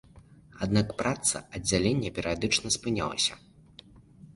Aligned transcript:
Аднак 0.65 0.93
праца 1.01 1.43
аддзялення 1.59 2.15
перыядычна 2.19 2.67
спынялася. 2.79 3.33